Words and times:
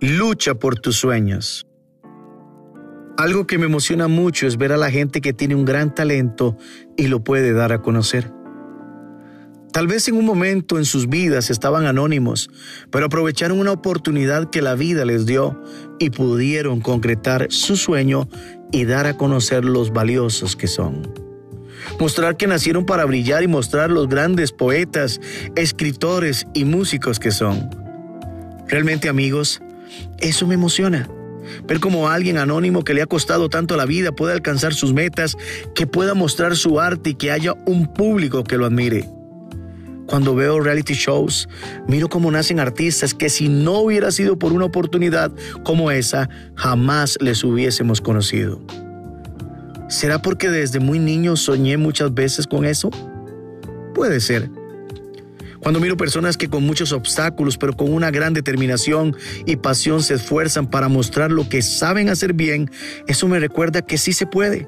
Lucha 0.00 0.54
por 0.54 0.78
tus 0.78 0.94
sueños. 0.94 1.66
Algo 3.16 3.48
que 3.48 3.58
me 3.58 3.66
emociona 3.66 4.06
mucho 4.06 4.46
es 4.46 4.56
ver 4.56 4.70
a 4.70 4.76
la 4.76 4.92
gente 4.92 5.20
que 5.20 5.32
tiene 5.32 5.56
un 5.56 5.64
gran 5.64 5.92
talento 5.92 6.56
y 6.96 7.08
lo 7.08 7.24
puede 7.24 7.52
dar 7.52 7.72
a 7.72 7.82
conocer. 7.82 8.32
Tal 9.72 9.88
vez 9.88 10.06
en 10.06 10.14
un 10.14 10.24
momento 10.24 10.78
en 10.78 10.84
sus 10.84 11.08
vidas 11.08 11.50
estaban 11.50 11.84
anónimos, 11.84 12.48
pero 12.92 13.06
aprovecharon 13.06 13.58
una 13.58 13.72
oportunidad 13.72 14.50
que 14.50 14.62
la 14.62 14.76
vida 14.76 15.04
les 15.04 15.26
dio 15.26 15.60
y 15.98 16.10
pudieron 16.10 16.80
concretar 16.80 17.48
su 17.50 17.76
sueño 17.76 18.28
y 18.70 18.84
dar 18.84 19.06
a 19.06 19.16
conocer 19.16 19.64
los 19.64 19.92
valiosos 19.92 20.54
que 20.54 20.68
son. 20.68 21.12
Mostrar 21.98 22.36
que 22.36 22.46
nacieron 22.46 22.86
para 22.86 23.04
brillar 23.04 23.42
y 23.42 23.48
mostrar 23.48 23.90
los 23.90 24.08
grandes 24.08 24.52
poetas, 24.52 25.20
escritores 25.56 26.46
y 26.54 26.64
músicos 26.64 27.18
que 27.18 27.32
son. 27.32 27.68
Realmente 28.68 29.08
amigos, 29.08 29.60
eso 30.18 30.46
me 30.46 30.54
emociona. 30.54 31.08
Ver 31.66 31.80
cómo 31.80 32.08
alguien 32.08 32.38
anónimo 32.38 32.84
que 32.84 32.94
le 32.94 33.02
ha 33.02 33.06
costado 33.06 33.48
tanto 33.48 33.76
la 33.76 33.86
vida 33.86 34.12
puede 34.12 34.34
alcanzar 34.34 34.74
sus 34.74 34.92
metas, 34.92 35.36
que 35.74 35.86
pueda 35.86 36.14
mostrar 36.14 36.56
su 36.56 36.80
arte 36.80 37.10
y 37.10 37.14
que 37.14 37.30
haya 37.30 37.54
un 37.66 37.92
público 37.92 38.44
que 38.44 38.58
lo 38.58 38.66
admire. 38.66 39.08
Cuando 40.06 40.34
veo 40.34 40.58
reality 40.60 40.94
shows, 40.94 41.48
miro 41.86 42.08
cómo 42.08 42.30
nacen 42.30 42.60
artistas 42.60 43.12
que 43.12 43.28
si 43.28 43.48
no 43.48 43.80
hubiera 43.80 44.10
sido 44.10 44.38
por 44.38 44.54
una 44.54 44.64
oportunidad 44.64 45.30
como 45.64 45.90
esa, 45.90 46.30
jamás 46.54 47.18
les 47.20 47.44
hubiésemos 47.44 48.00
conocido. 48.00 48.60
¿Será 49.88 50.20
porque 50.20 50.48
desde 50.50 50.80
muy 50.80 50.98
niño 50.98 51.36
soñé 51.36 51.76
muchas 51.76 52.14
veces 52.14 52.46
con 52.46 52.64
eso? 52.64 52.90
Puede 53.94 54.20
ser. 54.20 54.50
Cuando 55.68 55.80
miro 55.80 55.98
personas 55.98 56.38
que 56.38 56.48
con 56.48 56.62
muchos 56.62 56.92
obstáculos, 56.92 57.58
pero 57.58 57.74
con 57.74 57.92
una 57.92 58.10
gran 58.10 58.32
determinación 58.32 59.14
y 59.44 59.56
pasión 59.56 60.02
se 60.02 60.14
esfuerzan 60.14 60.66
para 60.66 60.88
mostrar 60.88 61.30
lo 61.30 61.46
que 61.46 61.60
saben 61.60 62.08
hacer 62.08 62.32
bien, 62.32 62.70
eso 63.06 63.28
me 63.28 63.38
recuerda 63.38 63.82
que 63.82 63.98
sí 63.98 64.14
se 64.14 64.24
puede 64.24 64.66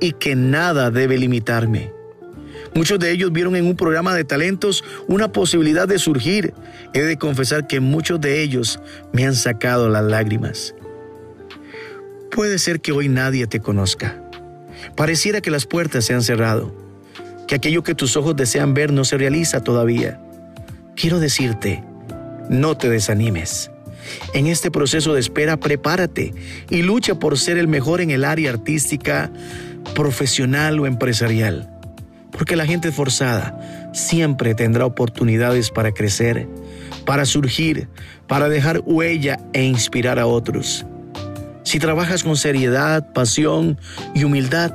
y 0.00 0.14
que 0.14 0.34
nada 0.34 0.90
debe 0.90 1.16
limitarme. 1.16 1.92
Muchos 2.74 2.98
de 2.98 3.12
ellos 3.12 3.30
vieron 3.30 3.54
en 3.54 3.66
un 3.66 3.76
programa 3.76 4.16
de 4.16 4.24
talentos 4.24 4.82
una 5.06 5.30
posibilidad 5.30 5.86
de 5.86 6.00
surgir. 6.00 6.54
He 6.92 7.02
de 7.02 7.18
confesar 7.18 7.68
que 7.68 7.78
muchos 7.78 8.20
de 8.20 8.42
ellos 8.42 8.80
me 9.12 9.26
han 9.26 9.36
sacado 9.36 9.88
las 9.88 10.02
lágrimas. 10.02 10.74
Puede 12.32 12.58
ser 12.58 12.80
que 12.80 12.90
hoy 12.90 13.08
nadie 13.08 13.46
te 13.46 13.60
conozca. 13.60 14.20
Pareciera 14.96 15.40
que 15.40 15.52
las 15.52 15.66
puertas 15.66 16.04
se 16.04 16.14
han 16.14 16.22
cerrado, 16.24 16.85
que 17.46 17.54
aquello 17.54 17.82
que 17.82 17.94
tus 17.94 18.16
ojos 18.16 18.36
desean 18.36 18.74
ver 18.74 18.92
no 18.92 19.04
se 19.04 19.16
realiza 19.16 19.62
todavía. 19.62 20.20
Quiero 20.94 21.20
decirte, 21.20 21.82
no 22.48 22.76
te 22.76 22.88
desanimes. 22.88 23.70
En 24.34 24.46
este 24.46 24.70
proceso 24.70 25.14
de 25.14 25.20
espera, 25.20 25.56
prepárate 25.56 26.32
y 26.70 26.82
lucha 26.82 27.16
por 27.16 27.38
ser 27.38 27.58
el 27.58 27.68
mejor 27.68 28.00
en 28.00 28.10
el 28.10 28.24
área 28.24 28.50
artística, 28.50 29.30
profesional 29.94 30.78
o 30.80 30.86
empresarial 30.86 31.70
porque 32.36 32.56
la 32.56 32.66
gente 32.66 32.92
forzada 32.92 33.90
siempre 33.92 34.54
tendrá 34.54 34.84
oportunidades 34.84 35.70
para 35.70 35.92
crecer, 35.92 36.46
para 37.06 37.24
surgir, 37.24 37.88
para 38.26 38.48
dejar 38.48 38.82
huella 38.84 39.40
e 39.54 39.64
inspirar 39.64 40.18
a 40.18 40.26
otros. 40.26 40.84
Si 41.62 41.78
trabajas 41.78 42.22
con 42.22 42.36
seriedad, 42.36 43.12
pasión 43.12 43.78
y 44.14 44.24
humildad, 44.24 44.72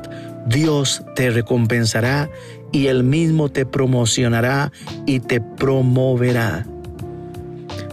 Dios 0.47 1.03
te 1.15 1.29
recompensará 1.29 2.29
y 2.71 2.87
Él 2.87 3.03
mismo 3.03 3.49
te 3.49 3.65
promocionará 3.65 4.71
y 5.05 5.19
te 5.19 5.41
promoverá. 5.41 6.65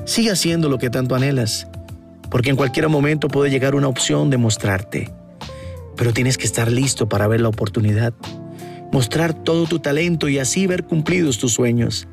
Sigue 0.05 0.31
haciendo 0.31 0.69
lo 0.69 0.79
que 0.79 0.91
tanto 0.91 1.15
anhelas, 1.15 1.69
porque 2.31 2.51
en 2.51 2.57
cualquier 2.57 2.89
momento 2.89 3.29
puede 3.29 3.51
llegar 3.51 3.75
una 3.75 3.89
opción 3.89 4.31
de 4.31 4.39
mostrarte, 4.39 5.13
pero 5.97 6.13
tienes 6.13 6.39
que 6.39 6.47
estar 6.47 6.71
listo 6.71 7.09
para 7.09 7.27
ver 7.27 7.41
la 7.41 7.49
oportunidad 7.49 8.15
mostrar 8.93 9.35
todo 9.35 9.67
tu 9.67 9.79
talento 9.79 10.29
y 10.29 10.39
así 10.39 10.67
ver 10.67 10.85
cumplidos 10.85 11.39
tus 11.39 11.53
sueños. 11.53 12.09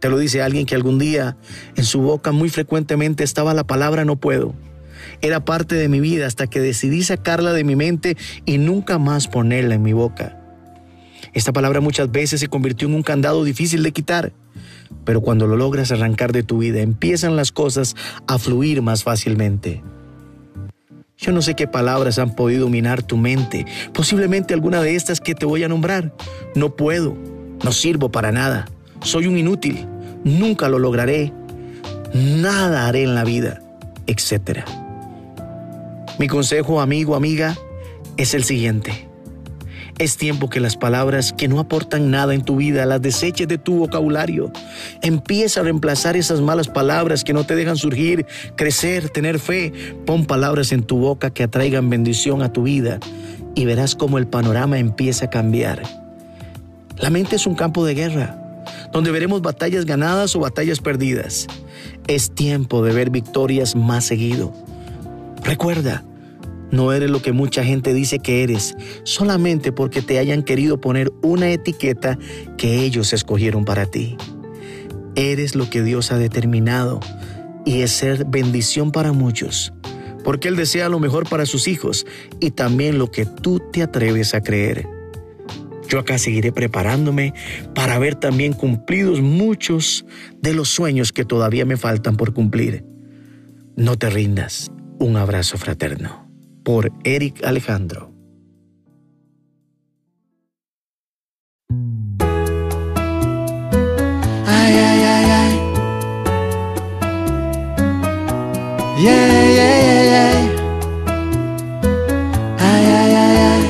Te 0.00 0.08
lo 0.08 0.18
dice 0.18 0.42
alguien 0.42 0.66
que 0.66 0.74
algún 0.74 0.98
día 0.98 1.36
en 1.76 1.84
su 1.84 2.00
boca 2.00 2.32
muy 2.32 2.50
frecuentemente 2.50 3.24
estaba 3.24 3.54
la 3.54 3.64
palabra 3.64 4.04
no 4.04 4.16
puedo. 4.16 4.54
Era 5.20 5.44
parte 5.44 5.74
de 5.74 5.88
mi 5.88 6.00
vida 6.00 6.26
hasta 6.26 6.46
que 6.46 6.60
decidí 6.60 7.02
sacarla 7.02 7.52
de 7.52 7.64
mi 7.64 7.76
mente 7.76 8.16
y 8.44 8.58
nunca 8.58 8.98
más 8.98 9.26
ponerla 9.26 9.74
en 9.74 9.82
mi 9.82 9.92
boca. 9.92 10.37
Esta 11.38 11.52
palabra 11.52 11.80
muchas 11.80 12.10
veces 12.10 12.40
se 12.40 12.48
convirtió 12.48 12.88
en 12.88 12.94
un 12.94 13.04
candado 13.04 13.44
difícil 13.44 13.84
de 13.84 13.92
quitar, 13.92 14.32
pero 15.04 15.20
cuando 15.20 15.46
lo 15.46 15.56
logras 15.56 15.92
arrancar 15.92 16.32
de 16.32 16.42
tu 16.42 16.58
vida 16.58 16.80
empiezan 16.80 17.36
las 17.36 17.52
cosas 17.52 17.94
a 18.26 18.40
fluir 18.40 18.82
más 18.82 19.04
fácilmente. 19.04 19.80
Yo 21.16 21.30
no 21.30 21.40
sé 21.40 21.54
qué 21.54 21.68
palabras 21.68 22.18
han 22.18 22.34
podido 22.34 22.68
minar 22.68 23.04
tu 23.04 23.16
mente, 23.16 23.66
posiblemente 23.92 24.52
alguna 24.52 24.82
de 24.82 24.96
estas 24.96 25.20
que 25.20 25.36
te 25.36 25.46
voy 25.46 25.62
a 25.62 25.68
nombrar. 25.68 26.12
No 26.56 26.74
puedo, 26.74 27.16
no 27.62 27.70
sirvo 27.70 28.10
para 28.10 28.32
nada, 28.32 28.66
soy 29.02 29.28
un 29.28 29.38
inútil, 29.38 29.86
nunca 30.24 30.68
lo 30.68 30.80
lograré, 30.80 31.32
nada 32.14 32.88
haré 32.88 33.04
en 33.04 33.14
la 33.14 33.22
vida, 33.22 33.62
etc. 34.08 34.64
Mi 36.18 36.26
consejo, 36.26 36.80
amigo, 36.80 37.14
amiga, 37.14 37.56
es 38.16 38.34
el 38.34 38.42
siguiente. 38.42 39.07
Es 39.98 40.16
tiempo 40.16 40.48
que 40.48 40.60
las 40.60 40.76
palabras 40.76 41.32
que 41.32 41.48
no 41.48 41.58
aportan 41.58 42.10
nada 42.10 42.34
en 42.34 42.42
tu 42.42 42.56
vida 42.56 42.86
las 42.86 43.02
deseches 43.02 43.48
de 43.48 43.58
tu 43.58 43.76
vocabulario. 43.76 44.52
Empieza 45.02 45.60
a 45.60 45.64
reemplazar 45.64 46.16
esas 46.16 46.40
malas 46.40 46.68
palabras 46.68 47.24
que 47.24 47.32
no 47.32 47.44
te 47.44 47.56
dejan 47.56 47.76
surgir, 47.76 48.26
crecer, 48.56 49.08
tener 49.10 49.38
fe. 49.38 49.72
Pon 50.06 50.26
palabras 50.26 50.72
en 50.72 50.82
tu 50.82 50.98
boca 50.98 51.30
que 51.30 51.42
atraigan 51.42 51.90
bendición 51.90 52.42
a 52.42 52.52
tu 52.52 52.62
vida 52.62 53.00
y 53.54 53.64
verás 53.64 53.96
cómo 53.96 54.18
el 54.18 54.26
panorama 54.26 54.78
empieza 54.78 55.26
a 55.26 55.30
cambiar. 55.30 55.82
La 56.98 57.10
mente 57.10 57.36
es 57.36 57.46
un 57.46 57.54
campo 57.54 57.84
de 57.84 57.94
guerra 57.94 58.38
donde 58.92 59.10
veremos 59.10 59.42
batallas 59.42 59.84
ganadas 59.84 60.34
o 60.36 60.40
batallas 60.40 60.80
perdidas. 60.80 61.46
Es 62.06 62.30
tiempo 62.30 62.82
de 62.82 62.92
ver 62.92 63.10
victorias 63.10 63.76
más 63.76 64.04
seguido. 64.04 64.52
Recuerda, 65.42 66.04
no 66.70 66.92
eres 66.92 67.10
lo 67.10 67.22
que 67.22 67.32
mucha 67.32 67.64
gente 67.64 67.94
dice 67.94 68.18
que 68.18 68.42
eres, 68.42 68.76
solamente 69.04 69.72
porque 69.72 70.02
te 70.02 70.18
hayan 70.18 70.42
querido 70.42 70.80
poner 70.80 71.10
una 71.22 71.50
etiqueta 71.50 72.18
que 72.56 72.84
ellos 72.84 73.12
escogieron 73.12 73.64
para 73.64 73.86
ti. 73.86 74.16
Eres 75.14 75.54
lo 75.54 75.70
que 75.70 75.82
Dios 75.82 76.12
ha 76.12 76.18
determinado 76.18 77.00
y 77.64 77.80
es 77.80 77.92
ser 77.92 78.24
bendición 78.26 78.92
para 78.92 79.12
muchos, 79.12 79.72
porque 80.24 80.48
Él 80.48 80.56
desea 80.56 80.88
lo 80.88 80.98
mejor 80.98 81.28
para 81.28 81.46
sus 81.46 81.68
hijos 81.68 82.06
y 82.38 82.50
también 82.50 82.98
lo 82.98 83.10
que 83.10 83.24
tú 83.24 83.60
te 83.72 83.82
atreves 83.82 84.34
a 84.34 84.42
creer. 84.42 84.86
Yo 85.88 85.98
acá 85.98 86.18
seguiré 86.18 86.52
preparándome 86.52 87.32
para 87.74 87.98
ver 87.98 88.14
también 88.14 88.52
cumplidos 88.52 89.22
muchos 89.22 90.04
de 90.42 90.52
los 90.52 90.68
sueños 90.68 91.12
que 91.12 91.24
todavía 91.24 91.64
me 91.64 91.78
faltan 91.78 92.18
por 92.18 92.34
cumplir. 92.34 92.84
No 93.74 93.96
te 93.96 94.10
rindas. 94.10 94.70
Un 94.98 95.16
abrazo 95.16 95.56
fraterno 95.56 96.27
por 96.68 96.84
Eric 97.02 97.42
Alejandro. 97.46 98.12
Ay, 104.46 104.74
ay, 104.88 105.02
ay, 105.14 105.30
ay. 105.40 105.52
Yeah, 109.00 109.48
yeah, 109.58 109.76
yeah, 109.88 110.02
yeah. 110.12 110.36
Ay, 112.58 112.84
ay, 113.00 113.12
ay, 113.24 113.36
ay. 113.54 113.64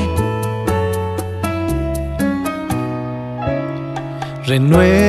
Renuévame, 4.45 5.07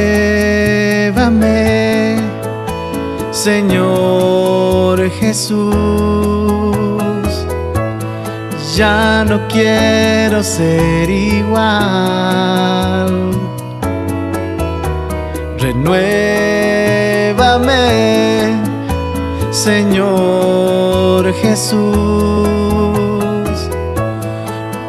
Señor 3.32 4.96
Jesús 5.18 6.29
ya 8.76 9.24
no 9.24 9.48
quiero 9.48 10.42
ser 10.42 11.08
igual. 11.10 11.70
Renuévame, 15.58 16.14
Señor 19.50 21.32
Jesús. 21.34 21.80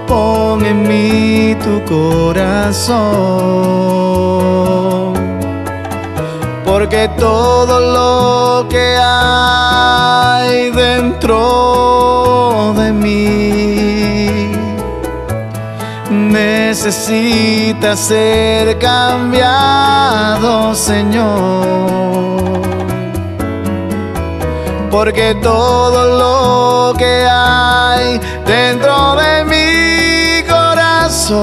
Pon 0.08 0.66
en 0.66 0.88
mí 0.88 1.56
tu 1.64 1.84
corazón. 1.86 3.02
Porque 6.66 7.10
todo 7.18 7.80
lo 7.98 8.68
que 8.70 8.98
hay 9.00 10.72
dentro 10.72 12.74
de 12.78 12.94
mí 12.94 13.61
necesita 16.72 17.98
ser 17.98 18.80
cambiado, 18.80 20.74
Señor. 20.74 21.92
porque 24.90 25.36
todo 25.42 26.00
lo 26.22 26.94
que 26.98 27.26
hay 27.30 28.20
dentro 28.46 29.16
de 29.16 29.44
mi 29.52 30.44
corazón 30.48 31.40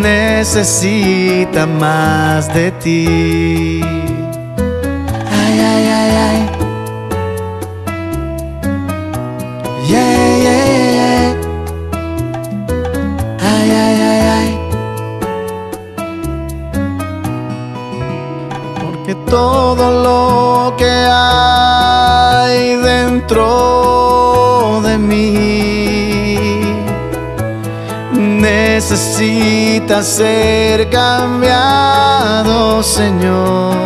necesita 0.00 1.66
más 1.66 2.52
de 2.54 2.70
ti. 2.72 3.97
Todo 19.78 20.02
lo 20.02 20.76
que 20.76 20.90
hay 21.08 22.74
dentro 22.82 23.46
de 24.82 24.98
mí 24.98 26.74
necesita 28.12 30.02
ser 30.02 30.90
cambiado, 30.90 32.82
Señor. 32.82 33.78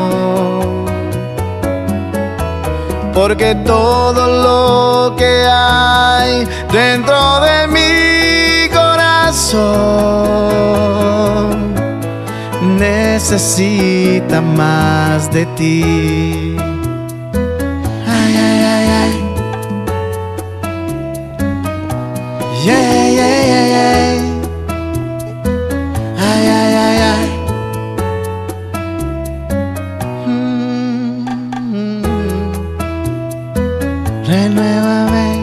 Porque 3.12 3.54
todo 3.56 4.26
lo 4.46 5.14
que 5.16 5.44
hay 5.46 6.48
dentro 6.72 7.40
de 7.40 7.66
mi 7.68 8.70
corazón 8.74 10.21
necesita 13.22 14.40
más 14.40 15.30
de 15.30 15.46
ti. 15.54 16.56
Ay, 18.04 18.36
ay, 18.36 18.64
ay, 18.74 18.86
ay. 19.02 19.12
Yeah, 22.64 23.10
yeah, 23.18 23.38
yeah, 23.52 23.66
yeah. 23.74 24.18
Ay, 26.18 26.44
ay, 26.58 26.74
ay, 26.86 26.98
ay. 27.12 27.26
Mm 30.26 31.24
-hmm. 31.70 32.02
Renuévame. 34.26 35.41